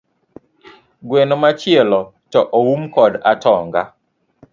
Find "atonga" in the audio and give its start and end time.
3.31-3.81